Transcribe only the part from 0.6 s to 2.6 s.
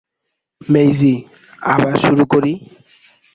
মেইজি, আবার শুরু করি?